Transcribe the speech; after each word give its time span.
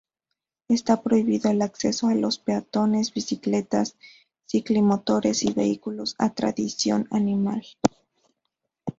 Está 0.67 1.03
prohibido 1.03 1.51
el 1.51 1.61
acceso 1.61 2.07
a 2.07 2.15
los 2.15 2.39
peatones, 2.39 3.13
bicicletas, 3.13 3.97
ciclomotores 4.47 5.43
y 5.43 5.53
vehículos 5.53 6.15
a 6.17 6.33
tracción 6.33 7.07
animal. 7.11 7.63